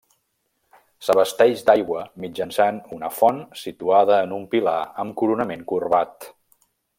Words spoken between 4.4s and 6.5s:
pilar amb coronament corbat.